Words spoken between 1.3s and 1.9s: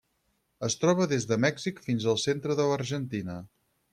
de Mèxic